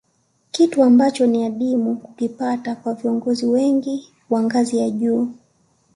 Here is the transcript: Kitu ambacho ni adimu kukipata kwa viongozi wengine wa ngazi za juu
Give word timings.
Kitu 0.51 0.83
ambacho 0.83 1.27
ni 1.27 1.45
adimu 1.45 1.95
kukipata 1.97 2.75
kwa 2.75 2.93
viongozi 2.93 3.45
wengine 3.45 4.03
wa 4.29 4.43
ngazi 4.43 4.77
za 4.77 4.89
juu 4.89 5.31